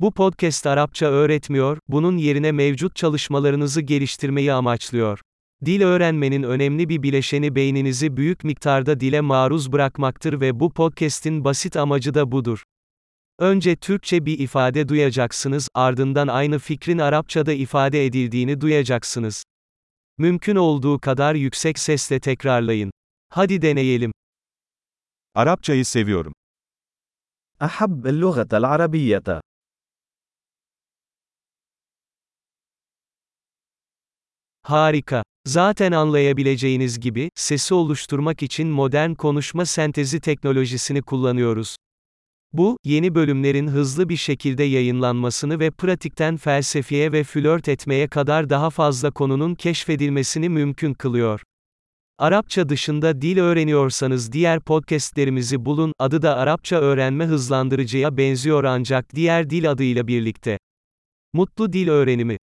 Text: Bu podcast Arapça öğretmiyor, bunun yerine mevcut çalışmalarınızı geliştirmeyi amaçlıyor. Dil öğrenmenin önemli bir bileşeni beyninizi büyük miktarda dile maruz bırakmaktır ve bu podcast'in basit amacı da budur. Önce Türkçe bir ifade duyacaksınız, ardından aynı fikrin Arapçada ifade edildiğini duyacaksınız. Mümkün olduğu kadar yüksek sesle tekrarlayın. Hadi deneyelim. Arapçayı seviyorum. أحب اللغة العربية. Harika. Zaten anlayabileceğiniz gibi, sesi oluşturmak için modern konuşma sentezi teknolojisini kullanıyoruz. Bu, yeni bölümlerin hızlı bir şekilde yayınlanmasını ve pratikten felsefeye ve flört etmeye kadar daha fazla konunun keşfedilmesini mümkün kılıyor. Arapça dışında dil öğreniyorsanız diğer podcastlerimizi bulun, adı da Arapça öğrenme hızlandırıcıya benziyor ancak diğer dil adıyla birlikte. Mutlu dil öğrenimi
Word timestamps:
Bu 0.00 0.14
podcast 0.14 0.66
Arapça 0.66 1.06
öğretmiyor, 1.06 1.78
bunun 1.88 2.16
yerine 2.16 2.52
mevcut 2.52 2.96
çalışmalarınızı 2.96 3.80
geliştirmeyi 3.80 4.52
amaçlıyor. 4.52 5.20
Dil 5.64 5.82
öğrenmenin 5.82 6.42
önemli 6.42 6.88
bir 6.88 7.02
bileşeni 7.02 7.54
beyninizi 7.54 8.16
büyük 8.16 8.44
miktarda 8.44 9.00
dile 9.00 9.20
maruz 9.20 9.72
bırakmaktır 9.72 10.40
ve 10.40 10.60
bu 10.60 10.72
podcast'in 10.72 11.44
basit 11.44 11.76
amacı 11.76 12.14
da 12.14 12.32
budur. 12.32 12.62
Önce 13.38 13.76
Türkçe 13.76 14.26
bir 14.26 14.38
ifade 14.38 14.88
duyacaksınız, 14.88 15.68
ardından 15.74 16.28
aynı 16.28 16.58
fikrin 16.58 16.98
Arapçada 16.98 17.52
ifade 17.52 18.06
edildiğini 18.06 18.60
duyacaksınız. 18.60 19.44
Mümkün 20.18 20.56
olduğu 20.56 20.98
kadar 20.98 21.34
yüksek 21.34 21.78
sesle 21.78 22.20
tekrarlayın. 22.20 22.90
Hadi 23.28 23.62
deneyelim. 23.62 24.12
Arapçayı 25.34 25.84
seviyorum. 25.84 26.32
أحب 27.60 28.06
اللغة 28.06 28.50
العربية. 28.60 29.40
Harika. 34.66 35.22
Zaten 35.46 35.92
anlayabileceğiniz 35.92 37.00
gibi, 37.00 37.30
sesi 37.34 37.74
oluşturmak 37.74 38.42
için 38.42 38.68
modern 38.68 39.14
konuşma 39.14 39.66
sentezi 39.66 40.20
teknolojisini 40.20 41.02
kullanıyoruz. 41.02 41.76
Bu, 42.52 42.76
yeni 42.84 43.14
bölümlerin 43.14 43.68
hızlı 43.68 44.08
bir 44.08 44.16
şekilde 44.16 44.62
yayınlanmasını 44.62 45.60
ve 45.60 45.70
pratikten 45.70 46.36
felsefeye 46.36 47.12
ve 47.12 47.24
flört 47.24 47.68
etmeye 47.68 48.08
kadar 48.08 48.50
daha 48.50 48.70
fazla 48.70 49.10
konunun 49.10 49.54
keşfedilmesini 49.54 50.48
mümkün 50.48 50.94
kılıyor. 50.94 51.42
Arapça 52.18 52.68
dışında 52.68 53.20
dil 53.20 53.38
öğreniyorsanız 53.38 54.32
diğer 54.32 54.60
podcastlerimizi 54.60 55.64
bulun, 55.64 55.92
adı 55.98 56.22
da 56.22 56.36
Arapça 56.36 56.76
öğrenme 56.76 57.26
hızlandırıcıya 57.26 58.16
benziyor 58.16 58.64
ancak 58.64 59.14
diğer 59.14 59.50
dil 59.50 59.70
adıyla 59.70 60.06
birlikte. 60.08 60.58
Mutlu 61.32 61.72
dil 61.72 61.88
öğrenimi 61.88 62.36